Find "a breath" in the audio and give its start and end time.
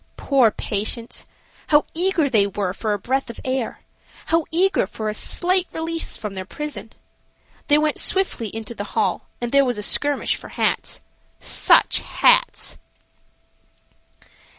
2.93-3.29